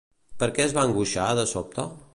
Per 0.43 0.47
què 0.55 0.65
es 0.65 0.73
va 0.79 0.87
angoixar, 0.87 1.29
de 1.43 1.47
sobte? 1.55 1.91